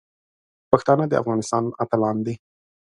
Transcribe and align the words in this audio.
پښتانه 0.71 1.05
د 1.07 1.13
افغانستان 1.21 1.63
اتلان 1.83 2.17
دي. 2.25 2.33